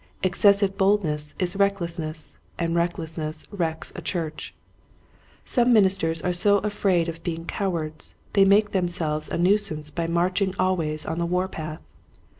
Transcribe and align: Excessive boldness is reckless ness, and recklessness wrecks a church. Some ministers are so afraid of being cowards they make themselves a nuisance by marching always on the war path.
Excessive 0.23 0.79
boldness 0.79 1.35
is 1.37 1.55
reckless 1.55 1.99
ness, 1.99 2.39
and 2.57 2.75
recklessness 2.75 3.45
wrecks 3.51 3.93
a 3.95 4.01
church. 4.01 4.51
Some 5.45 5.71
ministers 5.73 6.23
are 6.23 6.33
so 6.33 6.57
afraid 6.57 7.07
of 7.07 7.21
being 7.21 7.45
cowards 7.45 8.15
they 8.33 8.43
make 8.43 8.71
themselves 8.71 9.29
a 9.29 9.37
nuisance 9.37 9.91
by 9.91 10.07
marching 10.07 10.55
always 10.57 11.05
on 11.05 11.19
the 11.19 11.27
war 11.27 11.47
path. 11.47 11.81